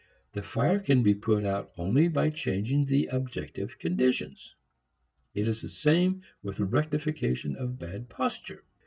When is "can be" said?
0.79-1.13